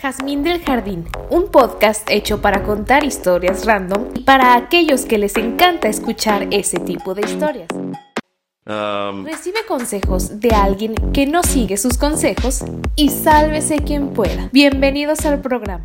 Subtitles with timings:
[0.00, 5.36] Jazmín del Jardín, un podcast hecho para contar historias random y para aquellos que les
[5.36, 7.68] encanta escuchar ese tipo de historias.
[8.66, 12.64] Um, Recibe consejos de alguien que no sigue sus consejos
[12.96, 14.48] y sálvese quien pueda.
[14.52, 15.84] Bienvenidos al programa.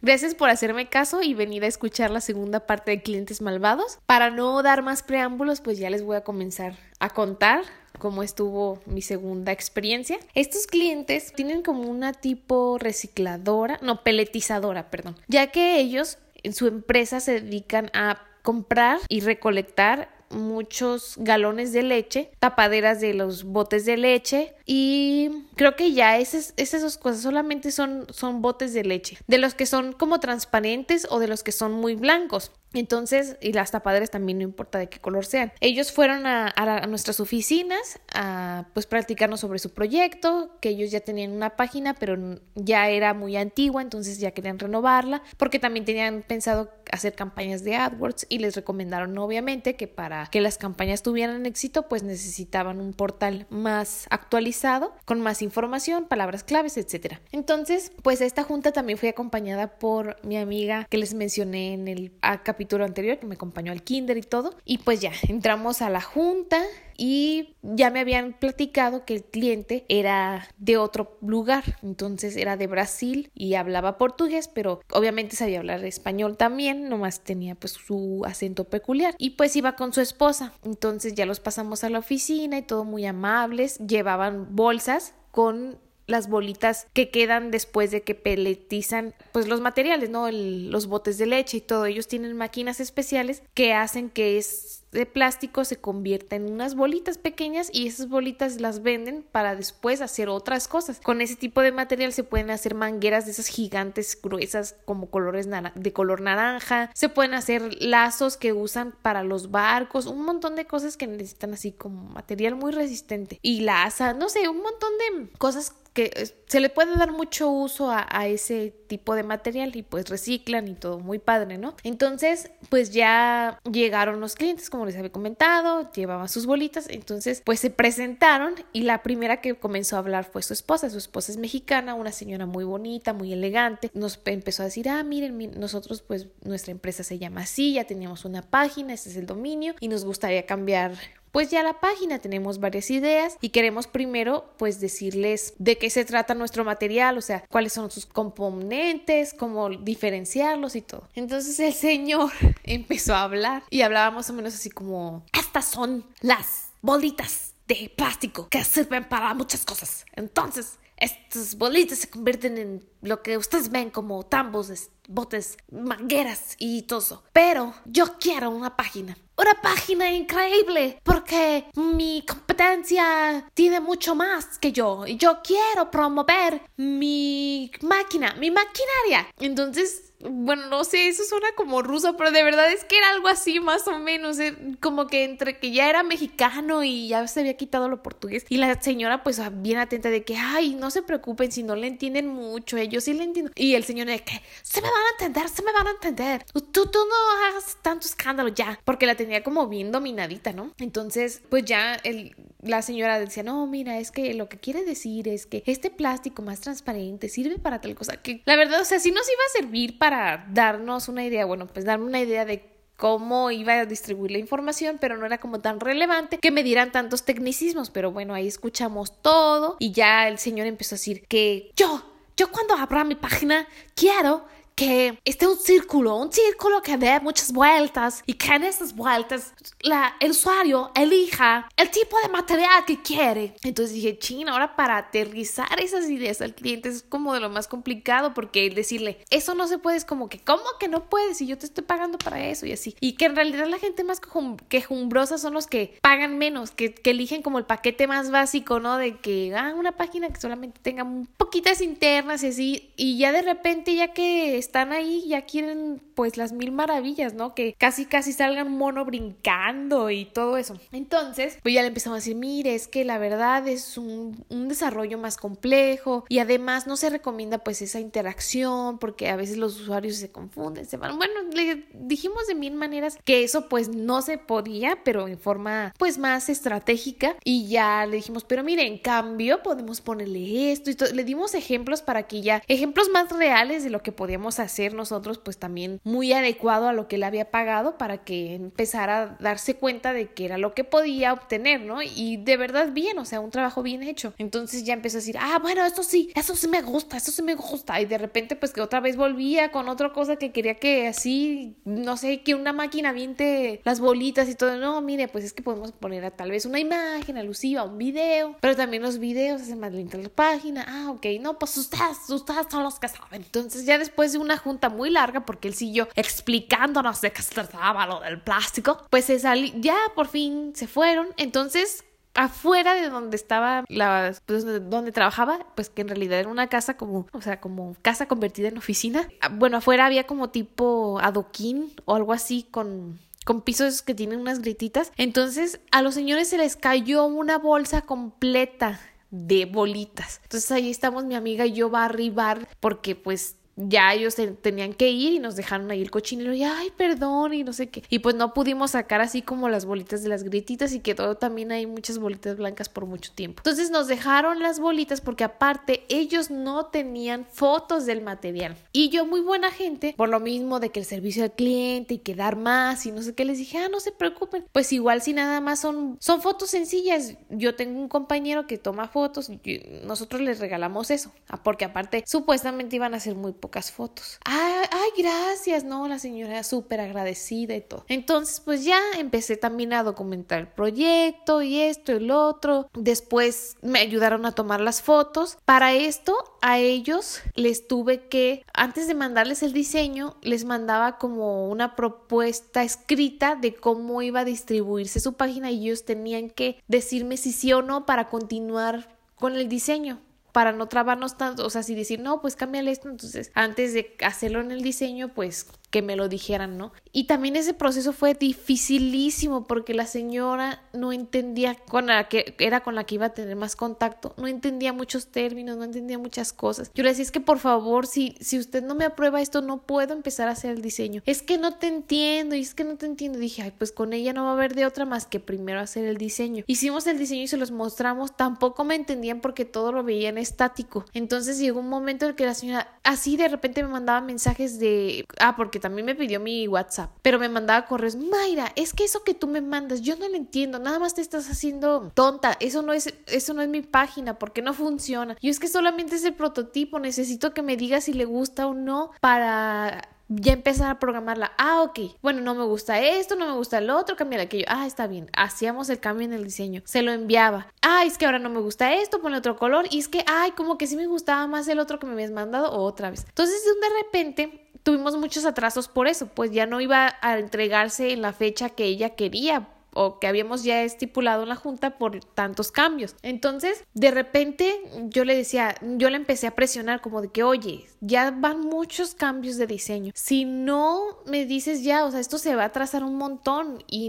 [0.00, 4.00] Gracias por hacerme caso y venir a escuchar la segunda parte de Clientes Malvados.
[4.06, 7.62] Para no dar más preámbulos, pues ya les voy a comenzar a contar
[7.98, 10.18] cómo estuvo mi segunda experiencia.
[10.34, 16.66] Estos clientes tienen como una tipo recicladora, no, peletizadora, perdón, ya que ellos en su
[16.66, 23.84] empresa se dedican a comprar y recolectar muchos galones de leche, tapaderas de los botes
[23.84, 28.84] de leche y creo que ya esas, esas dos cosas solamente son, son botes de
[28.84, 32.52] leche, de los que son como transparentes o de los que son muy blancos.
[32.74, 35.52] Entonces, y las tapaderas también no importa de qué color sean.
[35.60, 41.00] Ellos fueron a, a, nuestras oficinas a pues practicarnos sobre su proyecto, que ellos ya
[41.00, 46.22] tenían una página, pero ya era muy antigua, entonces ya querían renovarla, porque también tenían
[46.22, 51.46] pensado hacer campañas de AdWords y les recomendaron obviamente que para que las campañas tuvieran
[51.46, 57.20] éxito, pues necesitaban un portal más actualizado, con más información, palabras claves, etcétera.
[57.32, 62.12] Entonces, pues esta junta también fue acompañada por mi amiga que les mencioné en el
[62.42, 64.54] capítulo anterior, que me acompañó al kinder y todo.
[64.64, 66.62] Y pues ya, entramos a la junta
[66.96, 72.66] y ya me habían platicado que el cliente era de otro lugar, entonces era de
[72.66, 78.64] Brasil y hablaba portugués, pero obviamente sabía hablar español también, nomás tenía pues su acento
[78.64, 79.14] peculiar.
[79.16, 82.84] Y pues iba con su esposa, entonces ya los pasamos a la oficina y todo
[82.84, 89.60] muy amables, llevaban bolsas con las bolitas que quedan después de que peletizan pues los
[89.60, 90.26] materiales, ¿no?
[90.26, 91.84] El, los botes de leche y todo.
[91.84, 97.18] Ellos tienen máquinas especiales que hacen que es de plástico se convierta en unas bolitas
[97.18, 101.00] pequeñas y esas bolitas las venden para después hacer otras cosas.
[101.00, 105.48] Con ese tipo de material se pueden hacer mangueras de esas gigantes gruesas como colores
[105.74, 110.66] de color naranja, se pueden hacer lazos que usan para los barcos, un montón de
[110.66, 114.90] cosas que necesitan así como material muy resistente y la asa, no sé, un montón
[114.98, 119.74] de cosas que se le puede dar mucho uso a, a, ese tipo de material
[119.74, 121.74] y pues reciclan y todo muy padre, ¿no?
[121.82, 127.58] Entonces, pues ya llegaron los clientes, como les había comentado, llevaban sus bolitas, entonces pues
[127.58, 131.38] se presentaron y la primera que comenzó a hablar fue su esposa, su esposa es
[131.38, 136.28] mexicana, una señora muy bonita, muy elegante, nos empezó a decir, ah, miren nosotros pues
[136.44, 140.04] nuestra empresa se llama así, ya teníamos una página, este es el dominio y nos
[140.04, 140.92] gustaría cambiar
[141.38, 146.04] pues ya la página tenemos varias ideas y queremos primero pues decirles de qué se
[146.04, 151.08] trata nuestro material, o sea, cuáles son sus componentes, cómo diferenciarlos y todo.
[151.14, 152.32] Entonces el señor
[152.64, 157.88] empezó a hablar y hablaba más o menos así como, estas son las bolitas de
[157.96, 160.06] plástico que sirven para muchas cosas.
[160.16, 164.72] Entonces, estas bolitas se convierten en lo que ustedes ven como tambos,
[165.08, 167.24] botes, mangueras y todo eso.
[167.32, 174.72] Pero yo quiero una página una página increíble porque mi competencia tiene mucho más que
[174.72, 179.28] yo y yo quiero promover mi máquina, mi maquinaria.
[179.38, 183.28] Entonces bueno, no sé, eso suena como ruso, pero de verdad es que era algo
[183.28, 187.40] así más o menos, eh, como que entre que ya era mexicano y ya se
[187.40, 191.02] había quitado lo portugués y la señora pues bien atenta de que, ay, no se
[191.02, 193.52] preocupen si no le entienden mucho, ellos sí le entiendo.
[193.54, 196.44] Y el señor de que, se me van a entender, se me van a entender,
[196.52, 200.72] tú, tú no hagas tanto escándalo ya, porque la tenía como bien dominadita, ¿no?
[200.78, 205.28] Entonces, pues ya el, la señora decía, no, mira, es que lo que quiere decir
[205.28, 208.98] es que este plástico más transparente sirve para tal cosa, que la verdad, o sea,
[208.98, 212.78] sí nos iba a servir para darnos una idea, bueno, pues darme una idea de
[212.96, 216.90] cómo iba a distribuir la información, pero no era como tan relevante que me dieran
[216.90, 221.70] tantos tecnicismos, pero bueno, ahí escuchamos todo y ya el señor empezó a decir que
[221.76, 222.04] yo,
[222.36, 224.46] yo cuando abra mi página quiero
[224.78, 229.52] que esté un círculo, un círculo que dé muchas vueltas y que en esas vueltas
[229.80, 233.56] la, el usuario elija el tipo de material que quiere.
[233.64, 237.66] Entonces dije, china, ahora para aterrizar esas ideas al cliente es como de lo más
[237.66, 241.40] complicado porque decirle, eso no se puede, es como que, ¿cómo que no puedes?
[241.40, 242.94] Y yo te estoy pagando para eso y así.
[243.00, 244.20] Y que en realidad la gente más
[244.68, 248.96] quejumbrosa son los que pagan menos, que, que eligen como el paquete más básico, ¿no?
[248.96, 252.90] De que, ah, una página que solamente tenga un poquitas internas y así.
[252.96, 257.54] Y ya de repente, ya que están ahí ya quieren pues las mil maravillas, ¿no?
[257.54, 260.78] Que casi casi salgan mono brincando y todo eso.
[260.92, 264.68] Entonces, pues ya le empezamos a decir, mire, es que la verdad es un, un
[264.68, 269.80] desarrollo más complejo y además no se recomienda pues esa interacción porque a veces los
[269.80, 271.16] usuarios se confunden, se van.
[271.16, 275.94] Bueno, le dijimos de mil maneras que eso pues no se podía, pero en forma
[275.98, 280.94] pues más estratégica y ya le dijimos, pero mire, en cambio podemos ponerle esto y
[280.94, 281.12] todo.
[281.14, 285.38] le dimos ejemplos para que ya, ejemplos más reales de lo que podíamos hacer nosotros
[285.38, 289.74] pues también muy adecuado a lo que él había pagado para que empezara a darse
[289.74, 292.02] cuenta de que era lo que podía obtener, ¿no?
[292.02, 294.34] Y de verdad bien, o sea, un trabajo bien hecho.
[294.38, 297.42] Entonces ya empezó a decir, ah, bueno, esto sí, eso sí me gusta, eso sí
[297.42, 298.00] me gusta.
[298.00, 301.76] Y de repente pues que otra vez volvía con otra cosa que quería que así,
[301.84, 304.76] no sé, que una máquina viente las bolitas y todo.
[304.76, 308.56] No, mire, pues es que podemos poner a tal vez una imagen alusiva, un video,
[308.60, 310.84] pero también los videos hacen más lenta la página.
[310.88, 313.42] Ah, ok, no, pues ustedes, ustedes son los que saben.
[313.42, 317.54] Entonces ya después de una junta muy larga, porque él siguió explicándonos de qué se
[317.54, 321.28] trataba lo del plástico, pues se salió, ya por fin se fueron.
[321.36, 322.04] Entonces
[322.34, 326.96] afuera de donde estaba la pues, donde trabajaba pues que en realidad era una casa
[326.96, 331.92] como o sea como casa convertida en oficina ah, bueno afuera había como tipo adoquín
[332.04, 336.58] o algo así con con pisos que tienen unas grititas entonces a los señores se
[336.58, 340.40] les cayó una bolsa completa de bolitas.
[340.44, 344.92] Entonces ahí estamos mi amiga y yo va a arribar porque pues ya ellos tenían
[344.92, 348.02] que ir y nos dejaron ahí el cochinero y ay, perdón y no sé qué.
[348.08, 351.70] Y pues no pudimos sacar así como las bolitas de las grititas y quedó también
[351.70, 353.60] hay muchas bolitas blancas por mucho tiempo.
[353.60, 358.76] Entonces nos dejaron las bolitas porque aparte ellos no tenían fotos del material.
[358.92, 362.18] Y yo muy buena gente, por lo mismo de que el servicio al cliente y
[362.18, 364.64] quedar más y no sé qué, les dije, ah, no se preocupen.
[364.72, 367.34] Pues igual si nada más son, son fotos sencillas.
[367.50, 371.32] Yo tengo un compañero que toma fotos y nosotros les regalamos eso.
[371.48, 374.38] Ah, porque aparte supuestamente iban a ser muy pocas fotos.
[374.46, 378.06] Ay, ay gracias, no, la señora súper agradecida y todo.
[378.08, 382.88] Entonces, pues ya empecé también a documentar el proyecto y esto y lo otro.
[382.94, 385.58] Después me ayudaron a tomar las fotos.
[385.66, 391.68] Para esto, a ellos les tuve que, antes de mandarles el diseño, les mandaba como
[391.68, 397.36] una propuesta escrita de cómo iba a distribuirse su página y ellos tenían que decirme
[397.36, 400.20] si sí o no para continuar con el diseño
[400.58, 404.16] para no trabarnos tanto, o sea, si decir, no, pues cámbiale esto, entonces antes de
[404.24, 406.92] hacerlo en el diseño, pues que me lo dijeran, ¿no?
[407.12, 412.80] Y también ese proceso fue dificilísimo porque la señora no entendía con la que era
[412.80, 416.52] con la que iba a tener más contacto, no entendía muchos términos, no entendía muchas
[416.52, 416.90] cosas.
[416.94, 419.82] Yo le decía, es que por favor, si, si usted no me aprueba esto, no
[419.82, 421.22] puedo empezar a hacer el diseño.
[421.24, 423.38] Es que no te entiendo, y es que no te entiendo.
[423.38, 426.04] dije, ay, pues con ella no va a haber de otra más que primero hacer
[426.04, 426.64] el diseño.
[426.66, 431.04] Hicimos el diseño y se los mostramos, tampoco me entendían porque todo lo veían estático.
[431.14, 434.78] Entonces llegó un momento en el que la señora así de repente me mandaba mensajes
[434.78, 439.04] de, ah, porque también me pidió mi WhatsApp, pero me mandaba correos, Mayra, es que
[439.04, 442.56] eso que tú me mandas, yo no lo entiendo, nada más te estás haciendo tonta,
[442.60, 445.36] eso no es, eso no es mi página, porque no funciona.
[445.40, 448.74] Yo es que solamente es el prototipo, necesito que me digas si le gusta o
[448.74, 451.52] no para ya empezar a programarla.
[451.58, 452.16] Ah, ok.
[452.22, 454.66] Bueno, no me gusta esto, no me gusta el otro, cambiar aquello.
[454.68, 455.30] Ah, está bien.
[455.34, 456.82] Hacíamos el cambio en el diseño.
[456.84, 457.68] Se lo enviaba.
[457.82, 459.86] Ah, es que ahora no me gusta esto, pone otro color.
[459.90, 462.30] Y es que, ay, como que sí me gustaba más el otro que me habías
[462.30, 463.24] mandado otra vez.
[463.26, 468.22] Entonces, de repente tuvimos muchos atrasos por eso, pues ya no iba a entregarse en
[468.22, 472.70] la fecha que ella quería o que habíamos ya estipulado en la junta por tantos
[472.70, 473.16] cambios.
[473.22, 474.72] Entonces, de repente
[475.08, 479.14] yo le decía, yo le empecé a presionar como de que, oye, ya van muchos
[479.14, 480.12] cambios de diseño.
[480.14, 484.08] Si no me dices ya, o sea, esto se va a trazar un montón y,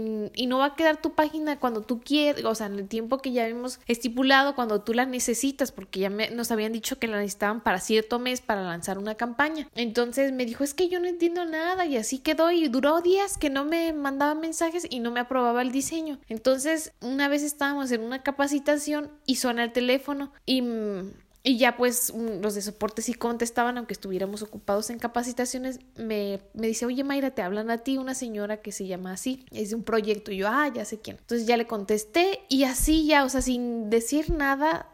[0.50, 3.30] no va a quedar tu página cuando tú quieres, o sea, en el tiempo que
[3.30, 7.60] ya hemos estipulado, cuando tú la necesitas, porque ya nos habían dicho que la necesitaban
[7.60, 9.68] para cierto mes para lanzar una campaña.
[9.76, 13.38] Entonces me dijo, es que yo no entiendo nada y así quedó y duró días
[13.38, 16.18] que no me mandaba mensajes y no me aprobaba el diseño.
[16.28, 20.62] Entonces, una vez estábamos en una capacitación y suena el teléfono y
[21.42, 26.66] y ya pues los de soporte sí contestaban, aunque estuviéramos ocupados en capacitaciones, me, me
[26.66, 29.76] dice, oye Mayra, te hablan a ti una señora que se llama así, es de
[29.76, 31.16] un proyecto, y yo, ah, ya sé quién.
[31.18, 34.86] Entonces ya le contesté y así ya, o sea, sin decir nada,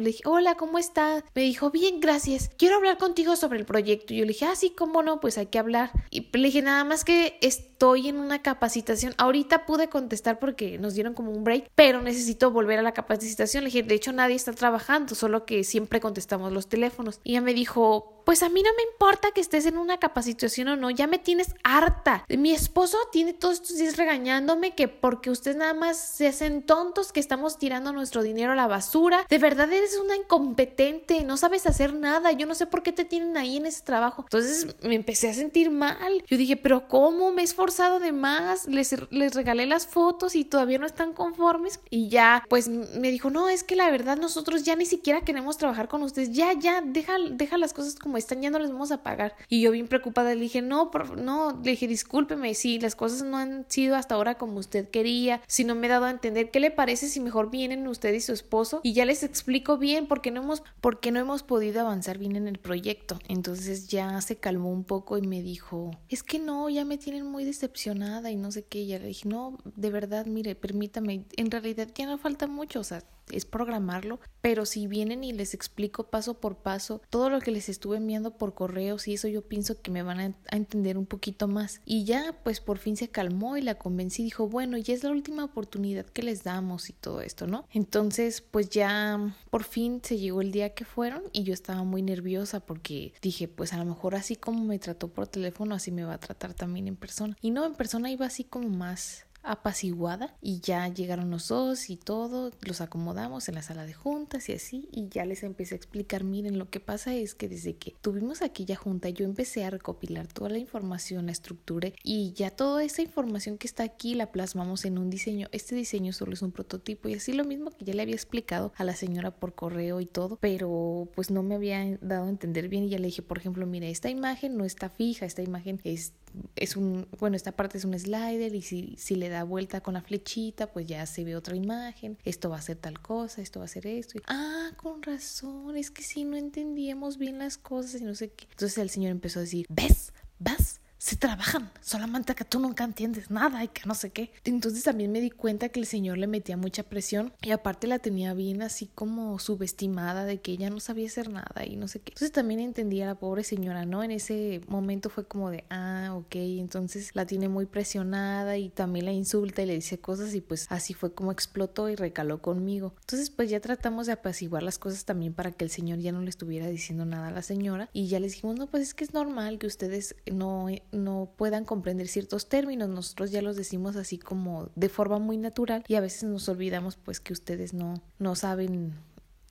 [0.00, 1.22] le dije, hola, ¿cómo estás?
[1.34, 2.50] Me dijo, bien, gracias.
[2.58, 4.12] Quiero hablar contigo sobre el proyecto.
[4.12, 5.92] Y yo le dije, ah, sí, cómo no, pues hay que hablar.
[6.10, 9.14] Y le dije, nada más que estoy en una capacitación.
[9.18, 13.62] Ahorita pude contestar porque nos dieron como un break, pero necesito volver a la capacitación.
[13.62, 17.20] Le dije, de hecho, nadie está trabajando, solo que siempre contestamos los teléfonos.
[17.22, 20.68] Y ella me dijo, pues a mí no me importa que estés en una capacitación
[20.68, 22.24] o no, ya me tienes harta.
[22.28, 27.12] Mi esposo tiene todos estos días regañándome que porque ustedes nada más se hacen tontos,
[27.12, 29.26] que estamos tirando nuestro dinero a la basura.
[29.28, 32.32] De verdad eres una incompetente, no sabes hacer nada.
[32.32, 34.22] Yo no sé por qué te tienen ahí en ese trabajo.
[34.26, 36.24] Entonces me empecé a sentir mal.
[36.26, 37.32] Yo dije, pero ¿cómo?
[37.32, 38.66] Me he esforzado de más.
[38.66, 41.80] Les, les regalé las fotos y todavía no están conformes.
[41.90, 45.58] Y ya, pues me dijo, no, es que la verdad nosotros ya ni siquiera queremos
[45.58, 46.32] trabajar con ustedes.
[46.32, 49.36] Ya, ya, deja, deja las cosas como están, ya no les vamos a pagar.
[49.48, 53.36] Y yo bien preocupada le dije, no, no, le dije, discúlpeme, si las cosas no
[53.36, 56.60] han sido hasta ahora como usted quería, si no me he dado a entender, ¿qué
[56.60, 58.80] le parece si mejor vienen usted y su esposo?
[58.82, 62.48] Y ya les explico bien porque no hemos, porque no hemos podido avanzar bien en
[62.48, 63.18] el proyecto.
[63.28, 67.26] Entonces ya se calmó un poco y me dijo, es que no, ya me tienen
[67.26, 68.80] muy decepcionada y no sé qué.
[68.80, 72.80] Y ya le dije, no, de verdad, mire, permítame, en realidad ya no falta mucho,
[72.80, 77.40] o sea, es programarlo, pero si vienen y les explico paso por paso todo lo
[77.40, 80.98] que les estuve enviando por correos y eso yo pienso que me van a, entender
[80.98, 81.80] un poquito más.
[81.84, 85.10] Y ya pues por fin se calmó y la convencí, dijo, bueno, ya es la
[85.10, 87.66] última oportunidad que les damos y todo esto, ¿no?
[87.72, 92.02] Entonces pues ya por fin se llegó el día que fueron y yo estaba muy
[92.02, 96.04] nerviosa porque dije, pues a lo mejor así como me trató por teléfono, así me
[96.04, 97.36] va a tratar también en persona.
[97.40, 101.96] Y no, en persona iba así como más apaciguada y ya llegaron los dos y
[101.96, 105.76] todo, los acomodamos en la sala de juntas y así y ya les empecé a
[105.76, 109.70] explicar, miren, lo que pasa es que desde que tuvimos aquella junta yo empecé a
[109.70, 114.32] recopilar toda la información, la estructuré y ya toda esa información que está aquí la
[114.32, 115.48] plasmamos en un diseño.
[115.52, 118.72] Este diseño solo es un prototipo y así lo mismo que ya le había explicado
[118.76, 122.68] a la señora por correo y todo, pero pues no me había dado a entender
[122.68, 125.80] bien y ya le dije, por ejemplo, mire, esta imagen no está fija, esta imagen
[125.84, 126.12] es
[126.56, 129.94] es un, bueno, esta parte es un slider y si, si le da vuelta con
[129.94, 133.60] la flechita, pues ya se ve otra imagen, esto va a ser tal cosa, esto
[133.60, 134.18] va a ser esto.
[134.26, 138.46] ah, con razón, es que si no entendíamos bien las cosas y no sé qué.
[138.50, 140.12] Entonces el señor empezó a decir, ¿ves?
[140.38, 140.80] ¿Vas?
[141.04, 144.32] Se trabajan, solamente que tú nunca entiendes nada y que no sé qué.
[144.42, 147.98] Entonces también me di cuenta que el señor le metía mucha presión y aparte la
[147.98, 152.00] tenía bien así como subestimada de que ella no sabía hacer nada y no sé
[152.00, 152.12] qué.
[152.12, 154.02] Entonces también entendía a la pobre señora, ¿no?
[154.02, 159.04] En ese momento fue como de, ah, ok, entonces la tiene muy presionada y también
[159.04, 162.94] la insulta y le dice cosas y pues así fue como explotó y recaló conmigo.
[163.00, 166.22] Entonces pues ya tratamos de apaciguar las cosas también para que el señor ya no
[166.22, 169.04] le estuviera diciendo nada a la señora y ya les dijimos, no, pues es que
[169.04, 172.88] es normal que ustedes no no puedan comprender ciertos términos.
[172.88, 176.96] Nosotros ya los decimos así como de forma muy natural y a veces nos olvidamos
[176.96, 178.94] pues que ustedes no, no saben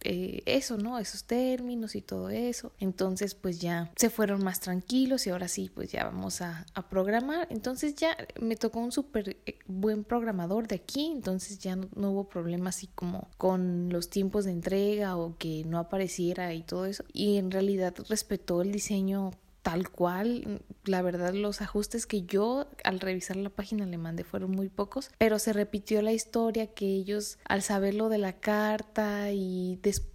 [0.05, 0.99] eh, eso, ¿no?
[0.99, 2.73] Esos términos y todo eso.
[2.79, 7.47] Entonces, pues ya se fueron más tranquilos y ahora sí, pues ya vamos a, programar.
[7.49, 12.11] Entonces ya me tocó un súper eh, buen programador de aquí, entonces ya no, no,
[12.11, 16.85] hubo problema así como con los tiempos de entrega o que no apareciera y todo
[16.85, 17.05] eso.
[17.13, 19.31] Y en realidad respetó el diseño
[19.63, 20.61] tal cual.
[20.85, 25.09] La verdad, los ajustes que yo al revisar la página le mandé fueron muy pocos,
[25.17, 30.12] pero se repitió la historia que ellos al saber lo de la carta y después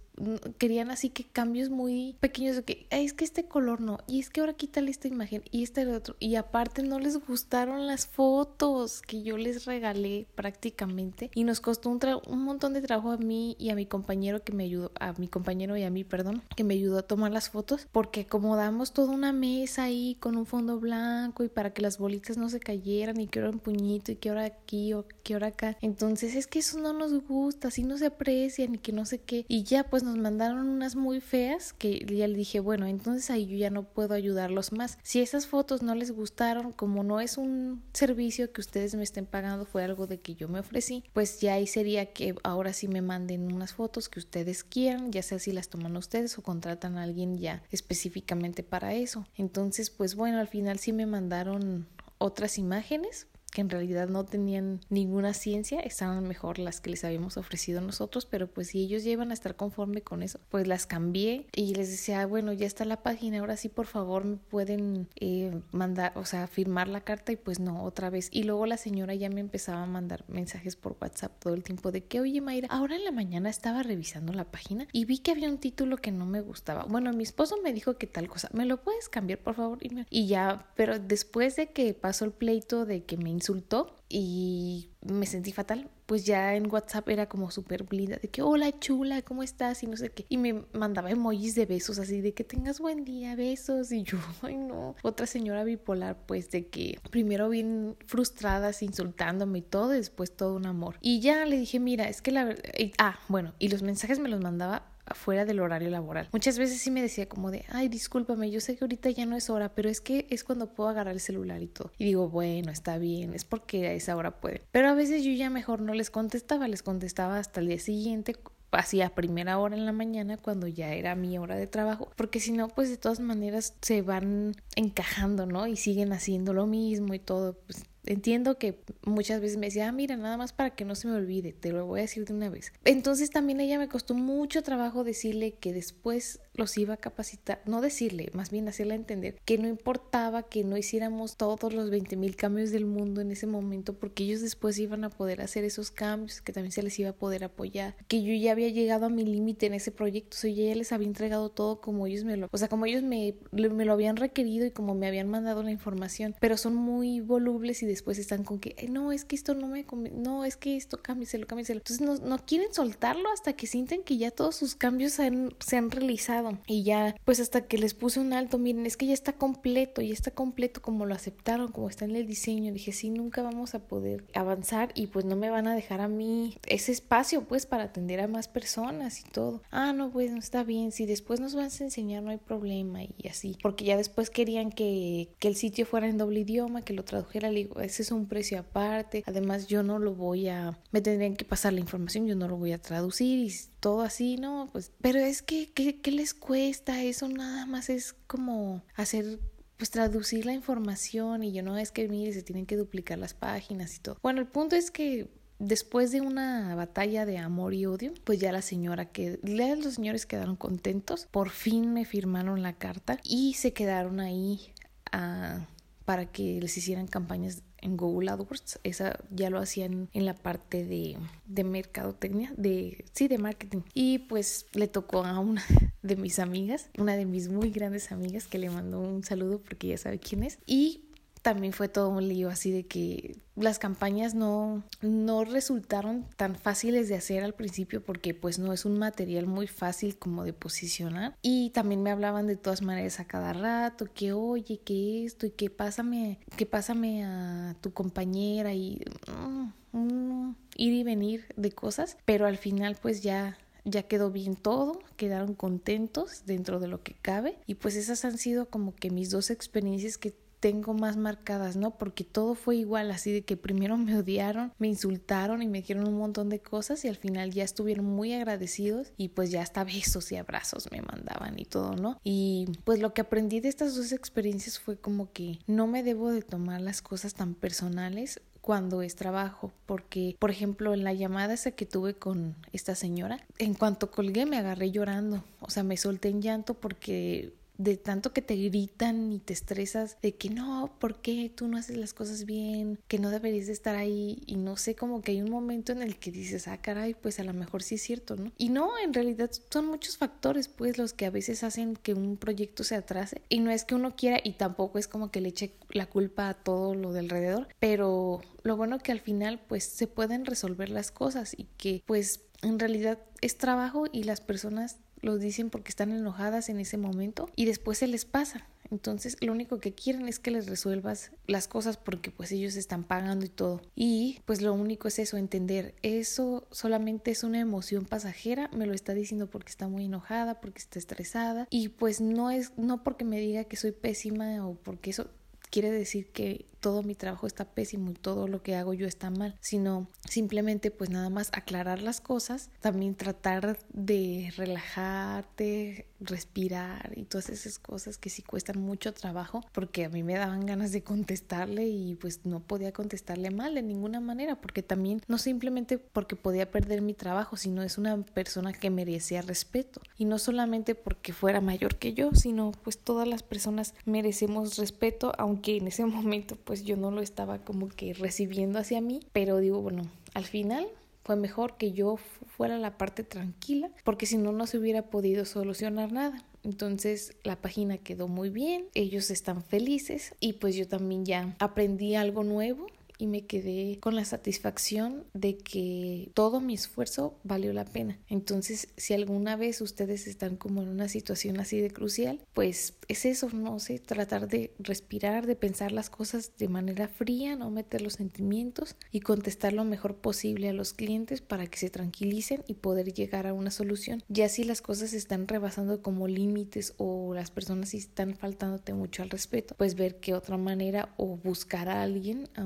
[0.57, 4.29] querían así que cambios muy pequeños de que es que este color no y es
[4.29, 9.01] que ahora quítale esta imagen y este otro y aparte no les gustaron las fotos
[9.01, 13.55] que yo les regalé prácticamente y nos costó un, un montón de trabajo a mí
[13.59, 16.63] y a mi compañero que me ayudó a mi compañero y a mí perdón que
[16.63, 20.79] me ayudó a tomar las fotos porque acomodamos toda una mesa ahí con un fondo
[20.79, 24.15] blanco y para que las bolitas no se cayeran y que ahora un puñito y
[24.15, 25.77] que ahora aquí o que ahora acá.
[25.81, 29.19] Entonces es que eso no nos gusta así no se aprecian y que no sé
[29.19, 33.29] qué y ya pues nos mandaron unas muy feas que ya le dije, bueno, entonces
[33.29, 34.97] ahí yo ya no puedo ayudarlos más.
[35.03, 39.25] Si esas fotos no les gustaron, como no es un servicio que ustedes me estén
[39.25, 42.87] pagando, fue algo de que yo me ofrecí, pues ya ahí sería que ahora sí
[42.87, 46.97] me manden unas fotos que ustedes quieran, ya sea si las toman ustedes o contratan
[46.97, 49.25] a alguien ya específicamente para eso.
[49.35, 51.87] Entonces, pues bueno, al final sí me mandaron
[52.17, 57.37] otras imágenes que en realidad no tenían ninguna ciencia, estaban mejor las que les habíamos
[57.37, 60.85] ofrecido nosotros, pero pues si ellos ya iban a estar conforme con eso, pues las
[60.85, 64.37] cambié y les decía, ah, bueno, ya está la página, ahora sí por favor me
[64.37, 68.29] pueden eh, mandar, o sea, firmar la carta y pues no, otra vez.
[68.31, 71.91] Y luego la señora ya me empezaba a mandar mensajes por WhatsApp todo el tiempo
[71.91, 75.31] de que, oye Mayra, ahora en la mañana estaba revisando la página y vi que
[75.31, 76.83] había un título que no me gustaba.
[76.85, 79.79] Bueno, mi esposo me dijo que tal cosa, ¿me lo puedes cambiar por favor?
[79.81, 84.89] Y, y ya, pero después de que pasó el pleito de que me insultó y
[85.01, 85.89] me sentí fatal.
[86.05, 89.83] Pues ya en WhatsApp era como súper blinda de que hola chula, ¿cómo estás?
[89.83, 90.25] Y no sé qué.
[90.27, 93.91] Y me mandaba emojis de besos así de que tengas buen día, besos.
[93.91, 94.95] Y yo, ay no.
[95.03, 100.55] Otra señora bipolar, pues de que primero bien frustradas, insultándome y todo, y después todo
[100.55, 100.97] un amor.
[101.01, 102.63] Y ya le dije, mira, es que la verdad...
[102.97, 106.27] Ah, bueno, y los mensajes me los mandaba fuera del horario laboral.
[106.31, 109.35] Muchas veces sí me decía como de, ay, discúlpame, yo sé que ahorita ya no
[109.35, 111.91] es hora, pero es que es cuando puedo agarrar el celular y todo.
[111.97, 114.61] Y digo, bueno, está bien, es porque a esa hora puede.
[114.71, 118.35] Pero a veces yo ya mejor no les contestaba, les contestaba hasta el día siguiente
[118.71, 122.39] así a primera hora en la mañana cuando ya era mi hora de trabajo, porque
[122.39, 125.67] si no, pues de todas maneras se van encajando, ¿no?
[125.67, 129.91] Y siguen haciendo lo mismo y todo, pues entiendo que muchas veces me decía, ah,
[129.91, 132.33] mira, nada más para que no se me olvide, te lo voy a decir de
[132.33, 132.73] una vez.
[132.83, 137.61] Entonces también a ella me costó mucho trabajo decirle que después los iba a capacitar,
[137.65, 142.15] no decirle, más bien hacerle entender que no importaba que no hiciéramos todos los 20
[142.17, 145.89] mil cambios del mundo en ese momento, porque ellos después iban a poder hacer esos
[145.89, 149.09] cambios, que también se les iba a poder apoyar, que yo ya había llegado a
[149.09, 152.37] mi límite en ese proyecto, o sea, ya les había entregado todo como ellos me
[152.37, 155.63] lo, o sea, como ellos me, me lo habían requerido y como me habían mandado
[155.63, 159.55] la información, pero son muy volubles y después están con que, no, es que esto
[159.55, 161.79] no me, no, es que esto cámbieselo, cámbieselo.
[161.79, 165.55] Entonces no, no quieren soltarlo hasta que sienten que ya todos sus cambios se han,
[165.59, 169.05] se han realizado y ya, pues hasta que les puse un alto, miren, es que
[169.05, 172.73] ya está completo, ya está completo como lo aceptaron, como está en el diseño.
[172.73, 176.07] Dije, sí, nunca vamos a poder avanzar y pues no me van a dejar a
[176.07, 179.61] mí ese espacio, pues, para atender a más personas y todo.
[179.71, 183.03] Ah, no, pues, no está bien, si después nos vas a enseñar no hay problema
[183.03, 183.57] y así.
[183.61, 187.49] Porque ya después querían que, que el sitio fuera en doble idioma, que lo tradujera,
[187.49, 189.23] le digo, ese es un precio aparte.
[189.25, 192.57] Además, yo no lo voy a, me tendrían que pasar la información, yo no lo
[192.57, 194.69] voy a traducir y todo así, ¿no?
[194.71, 197.03] Pues, pero es que, ¿qué, les cuesta?
[197.03, 199.39] Eso nada más es como hacer
[199.77, 203.33] pues traducir la información y yo no es que mire se tienen que duplicar las
[203.33, 204.17] páginas y todo.
[204.21, 208.51] Bueno, el punto es que después de una batalla de amor y odio, pues ya
[208.51, 213.71] la señora que los señores quedaron contentos, por fin me firmaron la carta y se
[213.71, 214.73] quedaron ahí
[215.11, 215.65] ah,
[216.03, 218.79] para que les hicieran campañas en Google AdWords.
[218.83, 223.81] Esa ya lo hacían en la parte de, de mercadotecnia, de, sí, de marketing.
[223.93, 225.63] Y pues le tocó a una
[226.01, 229.87] de mis amigas, una de mis muy grandes amigas, que le mandó un saludo porque
[229.87, 230.59] ya sabe quién es.
[230.65, 231.08] Y
[231.49, 237.09] también fue todo un lío así de que las campañas no, no resultaron tan fáciles
[237.09, 241.35] de hacer al principio porque pues no es un material muy fácil como de posicionar.
[241.41, 245.49] Y también me hablaban de todas maneras a cada rato que oye que esto y
[245.49, 252.15] que pásame que pásame a tu compañera y mm, mm, ir y venir de cosas
[252.25, 257.13] pero al final pues ya ya quedó bien todo, quedaron contentos dentro de lo que
[257.13, 257.57] cabe.
[257.65, 261.97] Y pues esas han sido como que mis dos experiencias que tengo más marcadas, ¿no?
[261.97, 266.07] Porque todo fue igual, así de que primero me odiaron, me insultaron y me dijeron
[266.07, 269.83] un montón de cosas y al final ya estuvieron muy agradecidos y pues ya hasta
[269.83, 272.19] besos y abrazos me mandaban y todo, ¿no?
[272.23, 276.31] Y pues lo que aprendí de estas dos experiencias fue como que no me debo
[276.31, 281.53] de tomar las cosas tan personales cuando es trabajo, porque por ejemplo en la llamada
[281.53, 285.97] esa que tuve con esta señora, en cuanto colgué me agarré llorando, o sea, me
[285.97, 290.93] solté en llanto porque de tanto que te gritan y te estresas de que no,
[290.99, 292.99] ¿por qué tú no haces las cosas bien?
[293.07, 296.01] Que no deberías de estar ahí y no sé, como que hay un momento en
[296.01, 298.51] el que dices, ah, caray, pues a lo mejor sí es cierto, ¿no?
[298.57, 302.35] Y no, en realidad son muchos factores, pues, los que a veces hacen que un
[302.35, 305.49] proyecto se atrase y no es que uno quiera y tampoco es como que le
[305.49, 309.85] eche la culpa a todo lo de alrededor, pero lo bueno que al final pues
[309.85, 314.97] se pueden resolver las cosas y que pues en realidad es trabajo y las personas
[315.21, 318.67] lo dicen porque están enojadas en ese momento y después se les pasa.
[318.91, 323.03] Entonces lo único que quieren es que les resuelvas las cosas porque pues ellos están
[323.03, 323.81] pagando y todo.
[323.95, 328.93] Y pues lo único es eso, entender, eso solamente es una emoción pasajera, me lo
[328.93, 333.25] está diciendo porque está muy enojada, porque está estresada y pues no es no porque
[333.25, 335.29] me diga que soy pésima o porque eso
[335.69, 339.29] quiere decir que todo mi trabajo está pésimo y todo lo que hago yo está
[339.29, 347.23] mal, sino simplemente pues nada más aclarar las cosas, también tratar de relajarte, respirar y
[347.23, 351.03] todas esas cosas que sí cuestan mucho trabajo porque a mí me daban ganas de
[351.03, 356.35] contestarle y pues no podía contestarle mal de ninguna manera porque también no simplemente porque
[356.35, 360.01] podía perder mi trabajo, sino es una persona que merecía respeto.
[360.17, 365.31] Y no solamente porque fuera mayor que yo, sino pues todas las personas merecemos respeto
[365.37, 369.57] aunque en ese momento pues yo no lo estaba como que recibiendo hacia mí, pero
[369.57, 370.03] digo, bueno,
[370.35, 370.85] al final
[371.23, 375.45] fue mejor que yo fuera la parte tranquila, porque si no, no se hubiera podido
[375.45, 376.45] solucionar nada.
[376.63, 382.13] Entonces la página quedó muy bien, ellos están felices y pues yo también ya aprendí
[382.13, 382.85] algo nuevo
[383.19, 388.17] y me quedé con la satisfacción de que todo mi esfuerzo valió la pena.
[388.27, 393.25] Entonces, si alguna vez ustedes están como en una situación así de crucial, pues es
[393.25, 398.01] eso, no sé, tratar de respirar, de pensar las cosas de manera fría, no meter
[398.01, 402.75] los sentimientos y contestar lo mejor posible a los clientes para que se tranquilicen y
[402.75, 404.23] poder llegar a una solución.
[404.29, 409.29] Ya si las cosas están rebasando como límites o las personas están faltándote mucho al
[409.29, 412.63] respeto, pues ver qué otra manera o buscar a alguien, a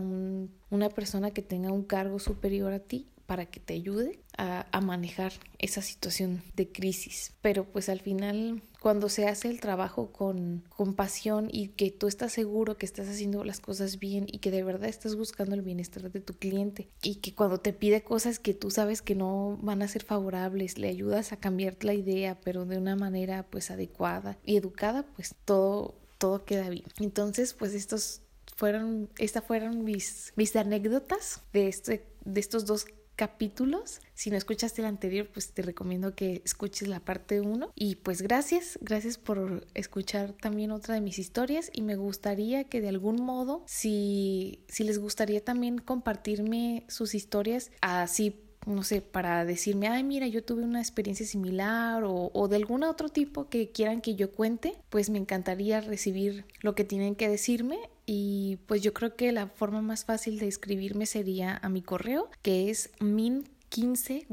[0.69, 5.31] una persona que tenga un cargo superior a ti para que te ayude a, manejar
[5.59, 7.33] esa situación de crisis.
[7.41, 12.07] Pero pues al final, cuando se hace el trabajo con, con pasión y que tú
[12.07, 15.61] estás seguro que estás haciendo las cosas bien y que de verdad estás buscando el
[15.61, 19.57] bienestar de tu cliente y que cuando te pide cosas que tú sabes que no
[19.61, 23.71] van a ser favorables, le ayudas a cambiar la idea, pero de una manera pues
[23.71, 26.85] adecuada y educada, pues todo todo queda bien.
[26.99, 28.21] Entonces, pues estos
[28.55, 32.85] fueron, estas fueron mis, mis anécdotas de, este, de estos dos
[33.15, 34.01] capítulos.
[34.13, 37.71] Si no escuchaste el anterior, pues te recomiendo que escuches la parte 1.
[37.75, 42.81] Y pues gracias, gracias por escuchar también otra de mis historias y me gustaría que
[42.81, 49.45] de algún modo, si, si les gustaría también compartirme sus historias, así no sé, para
[49.45, 53.71] decirme, ay, mira, yo tuve una experiencia similar o, o, de algún otro tipo que
[53.71, 58.81] quieran que yo cuente, pues me encantaría recibir lo que tienen que decirme y pues
[58.81, 62.89] yo creo que la forma más fácil de escribirme sería a mi correo, que es
[62.99, 64.27] min 15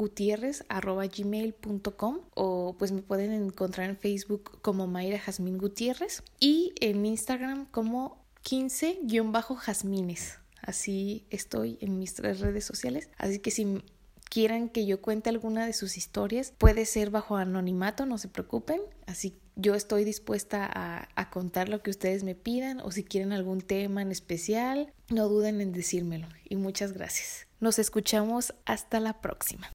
[1.16, 7.64] gmail.com o pues me pueden encontrar en Facebook como Mayra Jazmín Gutiérrez y en Instagram
[7.70, 10.40] como 15-jazmines.
[10.60, 13.08] Así estoy en mis tres redes sociales.
[13.16, 13.82] Así que si
[14.30, 18.80] quieran que yo cuente alguna de sus historias, puede ser bajo anonimato, no se preocupen.
[19.06, 23.32] Así yo estoy dispuesta a, a, contar lo que ustedes me pidan o si quieren
[23.32, 26.28] algún tema en especial, no duden en decírmelo.
[26.48, 27.46] Y muchas gracias.
[27.58, 29.68] Nos escuchamos hasta la próxima.